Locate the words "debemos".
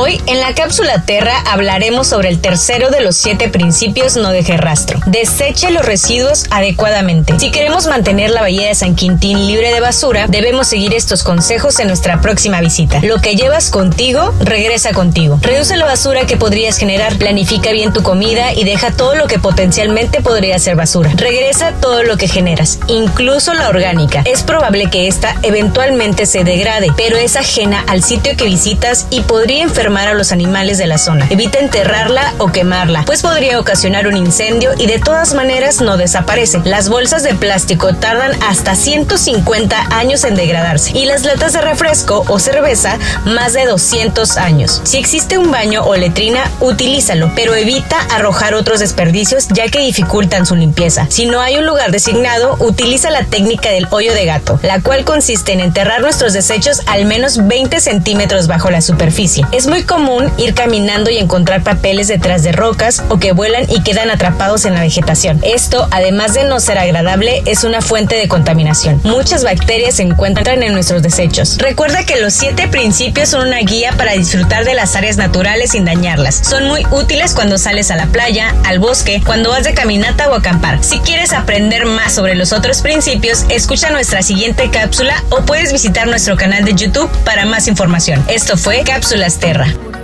10.28-10.68